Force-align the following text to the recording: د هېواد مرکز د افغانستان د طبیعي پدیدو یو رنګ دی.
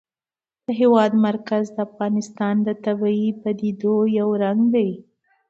د 0.65 0.67
هېواد 0.79 1.11
مرکز 1.27 1.63
د 1.73 1.77
افغانستان 1.87 2.55
د 2.67 2.69
طبیعي 2.85 3.29
پدیدو 3.41 3.95
یو 4.19 4.29
رنګ 4.43 4.61
دی. 4.75 4.89